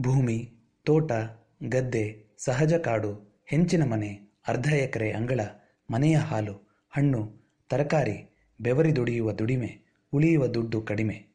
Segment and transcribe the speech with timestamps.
[0.00, 0.52] ಭೂಮಿ,
[0.84, 1.12] ತೋಟ,
[1.68, 5.40] ಗದ್ದೆ, ಸಹಜ ಕಾಡು, ಹೆಂಚಿನ ಮನೆ, ಅರ್ಧ ಎಕರೆ ಅಂಗಳ,
[5.90, 9.80] ಮನೆಯ ಹಾಲು, ಹಣ್ಣು, ತರಕಾರಿ, ಬೆವರಿ ದುಡಿಯುವ ದುಡಿಮೆ,
[10.12, 11.26] ಉಳಿಯುವ ದುಡ್ಡು ಕಡಿಮೆ.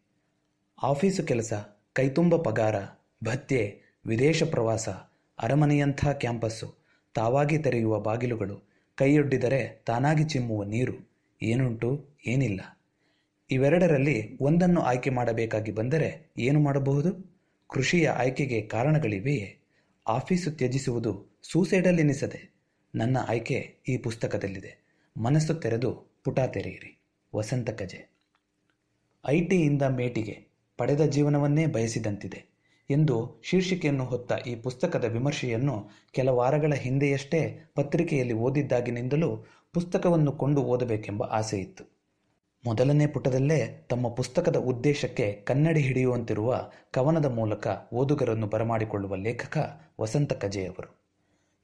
[0.83, 1.53] ಆಫೀಸು ಕೆಲಸ,
[1.93, 2.75] ಕೈತುಂಬ ಪಗಾರ,
[3.23, 4.89] ಭತ್ಯೆ, ವಿದೇಶ ಪ್ರವಾಸ,
[5.39, 12.79] ಅರಮನೆಯಂಥ ಕ್ಯಾಂಪಸ್ಸು, ತಾವಾಗಿ ತೆರೆಯುವ ಬಾಗಿಲುಗಳು, ಕೈಯೊಡ್ಡಿದರೆ ತಾನಾಗಿ ಚಿಮ್ಮುವ ನೀರು, ಏನುಂಟು, ಏನಿಲ್ಲ.
[13.51, 17.30] ಇವೆರಡರಲ್ಲಿ ಒಂದನ್ನು ಆಯ್ಕೆ ಮಾಡಬೇಕಾಗಿ ಬಂದರೆ ಏನು ಮಾಡಬಹುದು?
[17.73, 19.57] ಕೃಷಿಯ ಆಯ್ಕೆಗೆ ಕಾರಣಗಳಿವೆಯೇ?
[20.07, 22.53] ಆಫೀಸು ತ್ಯಜಿಸುವುದು ಸೂಸೈಡಲ್ ಎನಿಸದೆ
[22.95, 24.85] ನನ್ನ ಆಯ್ಕೆ ಈ ಪುಸ್ತಕದಲ್ಲಿದೆ.
[25.17, 27.01] ಮನಸ್ಸು ತೆರೆದು ಪುಟ ತೆರೆಯಿರಿ.
[27.35, 28.11] ವಸಂತ ಕಜೆ.
[29.27, 29.41] ಐ
[29.89, 32.45] ಮೇಟಿಗೆ ಪಡೆದ ಜೀವನವನ್ನೇ ಬಯಸಿದಂತಿದೆ
[32.89, 42.00] ಎಂದು ಶೀರ್ಷಿಕೆಯನ್ನು ಹೊತ್ತ ಈ ಪುಸ್ತಕದ ವಿಮರ್ಶೆಯನ್ನು ಕೆಲ ವಾರಗಳ ಹಿಂದೆಯಷ್ಟೇ ಪತ್ರಿಕೆಯಲ್ಲಿ ಓದಿದ್ದಾಗಿನಿಂದಲೂ ಪುಸ್ತಕವನ್ನು ಕೊಂಡು ಓದಬೇಕೆಂಬ ಆಸೆಯಿತ್ತು.
[42.65, 51.01] ಮೊದಲನೇ ಪುಟದಲ್ಲೇ ತಮ್ಮ ಪುಸ್ತಕದ ಉದ್ದೇಶಕ್ಕೆ ಕನ್ನಡಿ ಹಿಡಿಯುವಂತಿರುವ ಕವನದ ಮೂಲಕ ಓದುಗರನ್ನು ಬರಮಾಡಿಕೊಳ್ಳುವ ಲೇಖಕ ವಸಂತ ಕಜೆಯವರು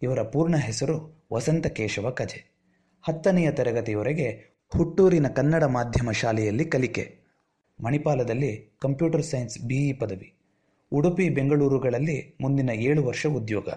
[0.01, 2.51] ಇವರ ಪೂರ್ಣ ಹೆಸರು ವಸಂತ ಕೇಶವ ಕಜೆ.
[3.07, 7.17] ಹತ್ತನೆಯ ತರಗತಿಯವರೆಗೆ ಹುಟ್ಟೂರಿನ ಕನ್ನಡ ಮಾಧ್ಯಮ ಶಾಲೆಯಲ್ಲಿ ಕಲಿಕೆ.
[7.83, 10.33] ಮಣಿಪಾಲದಲ್ಲಿ ಕಂಪ್ಯೂಟರ್ ಸೈನ್ಸ್ ಬಿಇ ಪದವಿ.
[10.91, 13.69] ಉಡುಪಿ, ಬೆಂಗಳೂರುಗಳಲ್ಲಿ ಮುಂದಿನ ಏಳು ವರ್ಷ ಉದ್ಯೋಗ.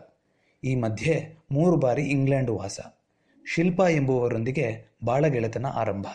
[0.64, 2.80] ಈ ಮಧ್ಯೆ ಮೂರು ಬಾರಿ ಇಂಗ್ಲೆಂಡ್ ವಾಸ.
[3.54, 6.06] ಶಿಲ್ಪಾ ಎಂಬುವರೊಂದಿಗೆ ಬಾಳಗೆಳೆತನ ಆರಂಭ.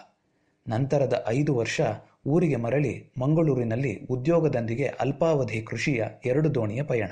[0.65, 1.81] ನಂತರದ ಐದು ವರ್ಷ
[2.27, 7.11] ಊರಿಗೆ ಮರಳಿ ಮಂಗಳೂರಿನಲ್ಲಿ ಉದ್ಯೋಗದೊಂದಿಗೆ ಅಲ್ಪಾವಧಿ ಕೃಷಿಯ ಎರಡು ದೋಣಿಯ ಪಯಣ.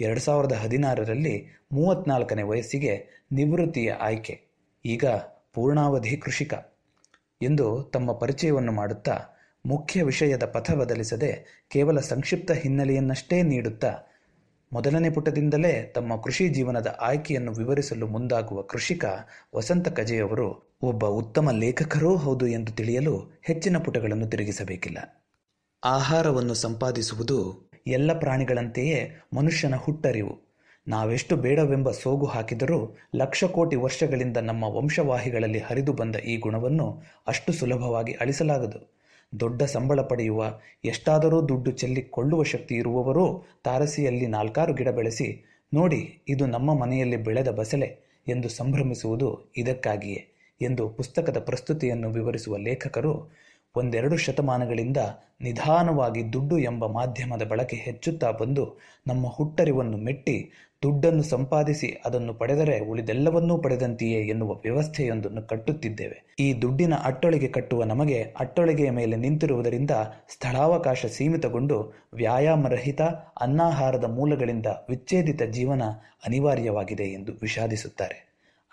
[0.00, 1.34] ಎರಡು ಸಾವಿರದ ಹದಿನಾರರಲ್ಲಿ
[1.72, 2.94] ಮೂವತ್ನಾಲ್ಕನೇ ವಯಸ್ಸಿಗೆ
[3.32, 4.34] ನಿವೃತ್ತಿಯ ಆಯ್ಕೆ,
[4.84, 5.04] ಈಗ
[5.52, 6.54] ಪೂರ್ಣಾವಧಿ ಕೃಷಿಕ
[7.40, 9.16] ಎಂದು ತಮ್ಮ ಪರಿಚಯವನ್ನು ಮಾಡುತ್ತಾ
[9.64, 11.30] ಮುಖ್ಯ ವಿಷಯದ ಪಥ ಬದಲಿಸದೆ
[11.68, 13.92] ಕೇವಲ ಸಂಕ್ಷಿಪ್ತ ಹಿನ್ನೆಲೆಯನ್ನಷ್ಟೇ ನೀಡುತ್ತಾ
[14.72, 19.04] ಮೊದಲನೇ ಪುಟದಿಂದಲೇ ತಮ್ಮ ಕೃಷಿ ಜೀವನದ ಆಯ್ಕೆಯನ್ನು ವಿವರಿಸಲು ಮುಂದಾಗುವ ಕೃಷಿಕ
[19.54, 25.24] ವಸಂತ ಕಜೆಯವರು ಒಬ್ಬ ಉತ್ತಮ ಲೇಖಕರೂ ಹೌದು ಎಂದು ತಿಳಿಯಲು ಹೆಚ್ಚಿನ ಪುಟಗಳನ್ನು ತಿರುಗಿಸಬೇಕಿಲ್ಲ.
[25.84, 30.52] ಆಹಾರವನ್ನು ಸಂಪಾದಿಸುವುದು ಎಲ್ಲ ಪ್ರಾಣಿಗಳಂತೆಯೇ ಮನುಷ್ಯನ ಹುಟ್ಟರಿವು.
[30.88, 38.12] ನಾವೆಷ್ಟು ಬೇಡವೆಂಬ ಸೋಗು ಹಾಕಿದರೂ ಲಕ್ಷ ಕೋಟಿ ವರ್ಷಗಳಿಂದ ನಮ್ಮ ವಂಶವಾಹಿಗಳಲ್ಲಿ ಹರಿದು ಬಂದ ಈ ಗುಣವನ್ನು ಅಷ್ಟು ಸುಲಭವಾಗಿ
[38.12, 39.01] ಅಳಿಸಲಾಗದು.
[39.40, 45.44] ದೊಡ್ಡ ಸಂಬಳ ಪಡೆಯುವ ಎಷ್ಟಾದರೂ ದುಡ್ಡು ಚೆಲ್ಲಿಕೊಳ್ಳುವ ಶಕ್ತಿ ಇರುವವರು ತಾರಸಿಯಲ್ಲಿ ನಾಲ್ಕಾರು ಗಿಡ ಬೆಳೆಸಿ,
[45.74, 47.98] ನೋಡಿ, ಇದು ನಮ್ಮ ಮನೆಯಲ್ಲಿ ಬೆಳೆದ ಬಸಳೆ
[48.28, 50.26] ಎಂದು ಸಂಭ್ರಮಿಸುವುದು ಇದಕ್ಕಾಗಿಯೇ
[50.60, 53.32] ಎಂದು ಪುಸ್ತಕದ ಪ್ರಸ್ತುತಿಯನ್ನು ವಿವರಿಸುವ ಲೇಖಕರು
[53.76, 54.96] ಒಂದೆರಡು ಶತಮಾನಗಳಿಂದ
[55.40, 60.52] ನಿಧಾನವಾಗಿ ದುಡ್ಡು ಎಂಬ ಮಾಧ್ಯಮದ ಬಳಕೆ ಹೆಚ್ಚುತ್ತಾ ಬಂದು ನಮ್ಮ ಹುಟ್ಟರಿವನ್ನು ಮೆಟ್ಟಿ
[60.82, 66.26] ದುಡ್ಡನ್ನು ಸಂಪಾದಿಸಿ ಅದನ್ನು ಪಡೆದರೆ ಉಳಿದೆಲ್ಲವನ್ನೂ ಪಡೆದಂತೆಯೇ ಎನ್ನುವ ವ್ಯವಸ್ಥೆಯೊಂದನ್ನು ಕಟ್ಟುತ್ತಿದ್ದೇವೆ.
[66.40, 69.90] ಈ ದುಡ್ಡಿನ ಅಟ್ಟೊಳಿಗೆ ಕಟ್ಟುವ ನಮಗೆ ಅಟ್ಟೊಳಿಗೆಯ ಮೇಲೆ ನಿಂತಿರುವುದರಿಂದ
[70.28, 73.02] ಸ್ಥಳಾವಕಾಶ ಸೀಮಿತಗೊಂಡು ವ್ಯಾಯಾಮರಹಿತ
[73.40, 75.82] ಅನ್ನಾಹಾರದ ಮೂಲಗಳಿಂದ ವಿಚ್ಛೇದಿತ ಜೀವನ
[76.26, 78.18] ಅನಿವಾರ್ಯವಾಗಿದೆ ಎಂದು ವಿಷಾದಿಸುತ್ತಾರೆ.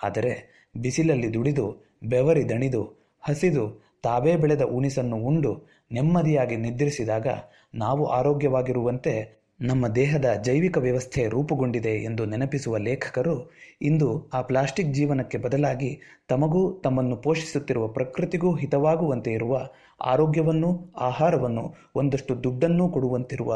[0.04, 0.34] ಆದರೆ
[0.78, 1.68] ಬಿಸಿಲಲ್ಲಿ ದುಡಿದು
[2.04, 2.84] ಬೆವರಿ ದಣಿದು
[3.24, 5.52] ಹಸಿದು ತಾವೇ ಬೆಳೆದ ಉಣಿಸನ್ನು ಉಂಡು
[5.92, 7.28] ನೆಮ್ಮದಿಯಾಗಿ ನಿದ್ರಿಸಿದಾಗ
[7.76, 9.14] ನಾವು ಆರೋಗ್ಯವಾಗಿರುವಂತೆ
[9.62, 13.34] ನಮ್ಮ ದೇಹದ ಜೈವಿಕ ವ್ಯವಸ್ಥೆ ರೂಪುಗೊಂಡಿದೆ ಎಂದು ನೆನಪಿಸುವ ಲೇಖಕರು
[13.82, 15.90] ಇಂದು ಆ ಪ್ಲಾಸ್ಟಿಕ್ ಜೀವನಕ್ಕೆ ಬದಲಾಗಿ
[16.28, 19.56] ತಮಗೂ ತಮ್ಮನ್ನು ಪೋಷಿಸುತ್ತಿರುವ ಪ್ರಕೃತಿಗೂ ಹಿತವಾಗುವಂತೆ ಇರುವ
[20.04, 23.54] ಆರೋಗ್ಯವನ್ನು ಆಹಾರವನ್ನು ಒಂದಷ್ಟು ದುಡ್ಡನ್ನೂ ಕೊಡುವಂತಿರುವ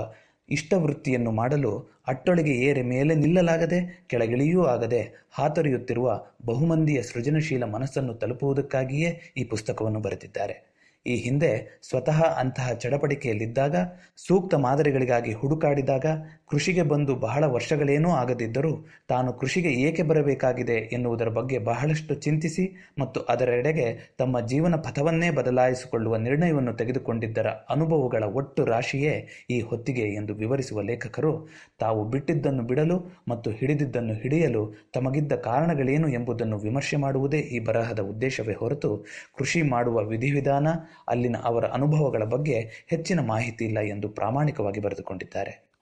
[0.49, 1.71] ಇಷ್ಟವೃತ್ತಿಯನ್ನು ಮಾಡಲು
[2.07, 6.07] ಅಟ್ಟೊಳಗೆ ಏರೆ ಮೇಲೆ ನಿಲ್ಲಲಾಗದೆ ಕೆಳಗಿಳಿಯೂ ಆಗದೆ ಹಾತೊರೆಯುತ್ತಿರುವ
[6.45, 10.72] ಬಹುಮಂದಿಯ ಸೃಜನಶೀಲ ಮನಸ್ಸನ್ನು ತಲುಪುವುದಕ್ಕಾಗಿಯೇ ಈ ಪುಸ್ತಕವನ್ನು ಬರೆದಿದ್ದಾರೆ.
[11.05, 11.49] ಈ ಹಿಂದೆ
[11.83, 13.75] ಸ್ವತಃ ಅಂತಹ ಚಡಪಡಿಕೆಯಲ್ಲಿದ್ದಾಗ,
[14.17, 16.05] ಸೂಕ್ತ ಮಾದರಿಗಳಿಗಾಗಿ ಹುಡುಕಾಡಿದಾಗ,
[16.49, 18.71] ಕೃಷಿಗೆ ಬಂದು ಬಹಳ ವರ್ಷಗಳೇನೂ ಆಗದಿದ್ದರೂ
[19.09, 22.65] ತಾನು ಕೃಷಿಗೆ ಏಕೆ ಬರಬೇಕಾಗಿದೆ ಎನ್ನುವುದರ ಬಗ್ಗೆ ಬಹಳಷ್ಟು ಚಿಂತಿಸಿ
[22.99, 23.87] ಮತ್ತು ಅದರೆಡೆಗೆ
[24.17, 29.15] ತಮ್ಮ ಜೀವನ ಪಥವನ್ನೇ ಬದಲಾಯಿಸಿಕೊಳ್ಳುವ ನಿರ್ಣಯವನ್ನು ತೆಗೆದುಕೊಂಡಿದ್ದರ ಅನುಭವಗಳ ಒಟ್ಟು ರಾಶಿಯೇ
[29.49, 31.33] ಈ ಹೊತ್ತಿಗೆ ಎಂದು ವಿವರಿಸುವ ಲೇಖಕರು,
[31.79, 32.97] ತಾವು ಬಿಟ್ಟಿದ್ದನ್ನು ಬಿಡಲು
[33.27, 38.91] ಮತ್ತು ಹಿಡಿದಿದ್ದನ್ನು ಹಿಡಿಯಲು ತಮಗಿದ್ದ ಕಾರಣಗಳೇನು ಎಂಬುದನ್ನು ವಿಮರ್ಶೆ ಮಾಡುವುದೇ ಈ ಬರಹದ ಉದ್ದೇಶವೇ ಹೊರತು
[39.37, 40.67] ಕೃಷಿ ಮಾಡುವ ವಿಧಿವಿಧಾನ
[41.07, 45.72] ಅಲ್ಲಿನ ಅವರ ಅನುಭವಗಳ ಬಗ್ಗೆ ಹೆಚ್ಚಿನ ಮಾಹಿತಿ ಇಲ್ಲ ಎಂದು ಪ್ರಾಮಾಣಿಕವಾಗಿ ಬರೆದುಕೊಂಡಿದ್ದಾರೆ.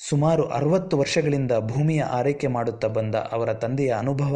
[0.00, 4.34] ಸುಮಾರು ಅರವತ್ತು ವರ್ಷಗಳಿಂದ ಭೂಮಿಯ ಆರೈಕೆ ಮಾಡುತ್ತಾ ಬಂದ ಅವರ ತಂದೆಯ ಅನುಭವ,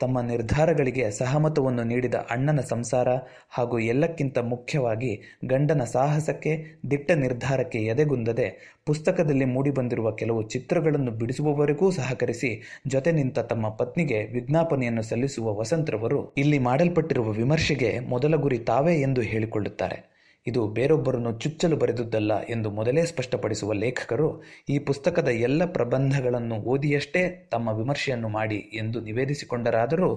[0.00, 3.08] ತಮ್ಮ ನಿರ್ಧಾರಗಳಿಗೆ ಸಹಮತವನ್ನು ನೀಡಿದ ಅಣ್ಣನ ಸಂಸಾರ
[3.50, 6.52] ಹಾಗೂ ಎಲ್ಲಕ್ಕಿಂತ ಮುಖ್ಯವಾಗಿ ಗಂಡನ ಸಾಹಸಕ್ಕೆ,
[6.90, 8.48] ದಿಟ್ಟ ನಿರ್ಧಾರಕ್ಕೆ ಎದೆಗುಂದದೆ
[8.86, 17.30] ಪುಸ್ತಕದಲ್ಲಿ ಮೂಡಿಬಂದಿರುವ ಕೆಲವು ಚಿತ್ರಗಳನ್ನು ಬಿಡಿಸುವವರೆಗೂ ಸಹಕರಿಸಿ ಜೊತೆ ನಿಂತ ತಮ್ಮ ಪತ್ನಿಗೆ ವಿಜ್ಞಾಪನೆಯನ್ನು ಸಲ್ಲಿಸುವ ವಸಂತ್ರವರು ಇಲ್ಲಿ ಮಾಡಲ್ಪಟ್ಟಿರುವ
[17.32, 20.11] ವಿಮರ್ಶೆಗೆ ಮೊದಲ ಗುರಿ ತಾವೇ ಎಂದು ಹೇಳಿಕೊಳ್ಳುತ್ತಾರೆ.
[20.46, 24.28] ಇದು ಬೇರೊಬ್ಬರನ್ನು ಚುಚ್ಚಲು ಬರೆದುದ್ದಲ್ಲ ಎಂದು ಮೊದಲೇ ಸ್ಪಷ್ಟಪಡಿಸುವ ಲೇಖಕರು
[24.68, 30.10] ಈ ಪುಸ್ತಕದ ಎಲ್ಲ ಪ್ರಬಂಧಗಳನ್ನು ಓದಿಯಷ್ಟೇ ತಮ್ಮ ವಿಮರ್ಶೆಯನ್ನು ಮಾಡಿ ಎಂದು ನಿವೇದಿಸಿಕೊಂಡರಾದರೂ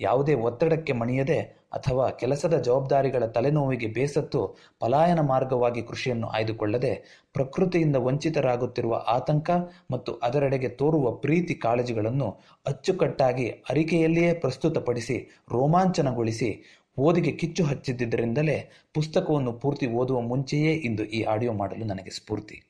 [0.00, 1.38] ಯಾವುದೇ ಒತ್ತಡಕ್ಕೆ ಮಣಿಯದೆ
[1.72, 4.40] ಅಥವಾ ಕೆಲಸದ ಜವಾಬ್ದಾರಿಗಳ ತಲೆನೋವಿಗೆ ಬೇಸತ್ತು
[4.80, 6.92] ಪಲಾಯನ ಮಾರ್ಗವಾಗಿ ಕೃಷಿಯನ್ನು ಆಯ್ದುಕೊಳ್ಳದೆ
[7.34, 9.50] ಪ್ರಕೃತಿಯಿಂದ ವಂಚಿತರಾಗುತ್ತಿರುವ ಆತಂಕ
[9.90, 12.28] ಮತ್ತು ಅದರೆಡೆಗೆ ತೋರುವ ಪ್ರೀತಿ ಕಾಳಜಿಗಳನ್ನು
[12.66, 15.16] ಅಚ್ಚುಕಟ್ಟಾಗಿ ಅರಿಕೆಯಲ್ಲಿಯೇ ಪ್ರಸ್ತುತಪಡಿಸಿ
[15.52, 16.50] ರೋಮಾಂಚನಗೊಳಿಸಿ
[16.98, 22.62] ಓದಿಗೆ ಕಿಚ್ಚು ಹಚ್ಚಿದ್ದರಿಂದಲೇ ಪುಸ್ತಕವನ್ನು ಪೂರ್ತಿ ಓದುವ ಮುಂಚೆಯೇ ಇಂದು ಈ ಆಡಿಯೋ ಮಾಡಲು ನನಗೆ ಸ್ಫೂರ್ತಿ.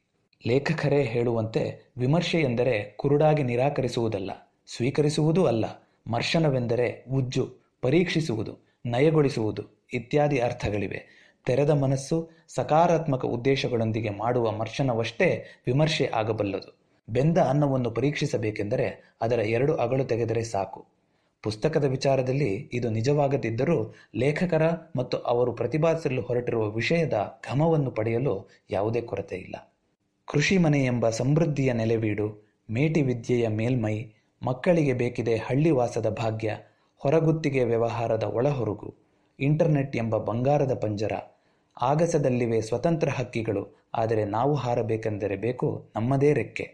[0.47, 4.31] ಲೇಖಕರೇ ಹೇಳುವಂತೆ ವಿಮರ್ಶೆ ಎಂದರೆ ಕುರುಡಾಗಿ ನಿರಾಕರಿಸುವುದಲ್ಲ,
[4.67, 5.65] ಸ್ವೀಕರಿಸುವುದೂ ಅಲ್ಲ,
[6.07, 9.63] ಮರ್ಶನವೆಂದರೆ ಉಜ್ಜು, ಪರೀಕ್ಷಿಸುವುದು, ನಯಗೊಳಿಸುವುದು
[9.93, 11.07] ಇತ್ಯಾದಿ ಅರ್ಥಗಳಿವೆ.
[11.47, 16.79] ತೆರೆದ ಮನಸ್ಸು ಸಕಾರಾತ್ಮಕ ಉದ್ದೇಶಗಳೊಂದಿಗೆ ಮಾಡುವ ಮರ್ಶನವಷ್ಟೇ ವಿಮರ್ಶೆ ಆಗಬಲ್ಲದು.
[17.09, 21.00] ಬೆಂದ ಅನ್ನವನ್ನು ಪರೀಕ್ಷಿಸಬೇಕೆಂದರೆ ಅದರ ಎರಡು ಅಗಳು ತೆಗೆದರೆ ಸಾಕು.
[21.45, 24.65] ಪುಸ್ತಕದ ವಿಚಾರದಲ್ಲಿ ಇದು ನಿಜವಾಗದಿದ್ದರೂ ಲೇಖಕರ
[24.97, 29.57] ಮತ್ತು ಅವರು ಪ್ರತಿಪಾದಿಸಲು ಹೊರಟಿರುವ ವಿಷಯದ ಘಮವನ್ನು ಪಡೆಯಲು ಯಾವುದೇ ಕೊರತೆ ಇಲ್ಲ.
[30.29, 32.27] ಕೃಷಿ ಮನೆ ಎಂಬ ಸಮೃದ್ಧಿಯ ನೆಲೆವೀಡು
[32.71, 33.97] ಮೇಟಿ ವಿದ್ಯೆಯ ಮೇಲ್ಮೈ,
[34.43, 36.51] ಮಕ್ಕಳಿಗೆ ಬೇಕಿದೆ ಹಳ್ಳಿವಾಸದ ಭಾಗ್ಯ,
[37.01, 38.95] ಹೊರಗುತ್ತಿಗೆ ವ್ಯವಹಾರದ ಒಳಹೊರಗು,
[39.39, 41.13] ಇಂಟರ್ನೆಟ್ ಎಂಬ ಬಂಗಾರದ ಪಂಜರ,
[41.77, 46.67] ಆಗಸದಲ್ಲಿವೆ ಸ್ವತಂತ್ರ ಹಕ್ಕಿಗಳು, ಆದರೆ ನಾವು ಹಾರಬೇಕೆಂದರೆ ಬೇಕು ನಮ್ಮದೇ ರೆಕ್ಕೆ.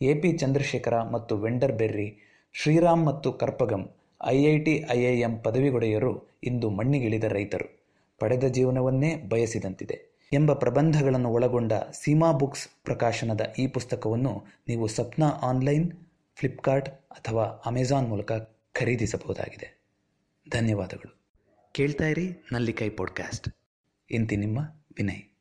[0.00, 2.08] ಎ ಪಿ ಚಂದ್ರಶೇಖರ ಮತ್ತು ವೆಂಡರ್ ಬೆರ್ರಿ,
[2.54, 3.84] ಶ್ರೀರಾಮ್ ಮತ್ತು ಕರ್ಪಗಂ
[4.26, 7.86] ಐಐಟಿ ಐಐಎಂ ಪದವಿಗೊಡೆಯರು ಇಂದು ಮಣ್ಣಿಗಿಳಿದ ರೈತರು.
[8.18, 15.92] ಪಡೆದ ಜೀವನವನ್ನೇ ಬಯಸಿದಂತಿದೆ ಎಂಬ ಪ್ರಬಂಧಗಳನ್ನು ಒಳಗೊಂಡ ಸೀಮಾ ಬುಕ್ಸ್ ಪ್ರಕಾಶನದ ಈ ಪುಸ್ತಕವನ್ನು ನೀವು ಸಪ್ನಾ ಆನ್ಲೈನ್
[16.34, 18.32] ಫ್ಲಿಪ್ಕಾರ್ಟ್ ಅಥವಾ ಅಮೆಜಾನ್ ಮೂಲಕ
[18.72, 19.82] ಖರೀದಿಸಬಹುದಾಗಿದೆ.
[20.50, 21.20] ಧನ್ಯವಾದಗಳು.
[21.72, 23.48] ಕೇಳ್ತಾ ಇರಿ ನಲ್ಲಿಕೈ ಪಾಡ್ಕಾಸ್ಟ್.
[24.10, 24.58] ಇಂತಿ ನಿಮ್ಮ
[24.96, 25.35] ವಿನಯ್.